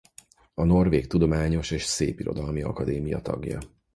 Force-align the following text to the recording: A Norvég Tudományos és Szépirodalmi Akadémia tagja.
A 0.53 0.63
Norvég 0.63 1.07
Tudományos 1.07 1.71
és 1.71 1.83
Szépirodalmi 1.83 2.61
Akadémia 2.61 3.19
tagja. 3.21 3.59